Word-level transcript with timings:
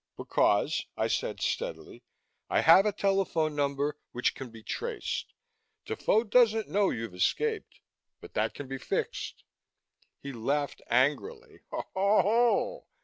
"Because," 0.17 0.87
I 0.97 1.07
said 1.07 1.41
steadily, 1.41 2.01
"I 2.49 2.61
have 2.61 2.87
a 2.87 2.91
telephone 2.91 3.55
number. 3.55 3.99
Which 4.13 4.33
can 4.33 4.49
be 4.49 4.63
traced. 4.63 5.35
Defoe 5.85 6.23
doesn't 6.23 6.67
know 6.67 6.89
you've 6.89 7.13
escaped, 7.13 7.81
but 8.19 8.33
that 8.33 8.55
can 8.55 8.67
be 8.67 8.79
fixed!" 8.79 9.43
He 10.19 10.33
laughed 10.33 10.81
angrily. 10.89 11.59
"Oh 11.71 11.83
ho. 11.93 12.87